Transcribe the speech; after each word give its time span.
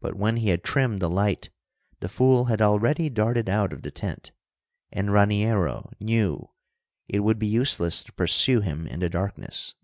But 0.00 0.14
when 0.14 0.36
he 0.36 0.50
had 0.50 0.62
trimmed 0.62 1.00
the 1.00 1.08
light 1.08 1.48
the 2.00 2.08
fool 2.10 2.44
had 2.52 2.60
already 2.60 3.08
darted 3.08 3.48
out 3.48 3.72
of 3.72 3.80
the 3.80 3.90
tent, 3.90 4.30
and 4.92 5.08
Raniero 5.10 5.90
knew 5.98 6.50
it 7.08 7.20
would 7.20 7.38
be 7.38 7.46
useless 7.46 8.04
to 8.04 8.12
pursue 8.12 8.60
him 8.60 8.86
in 8.86 9.00
the 9.00 9.08
darkness. 9.08 9.74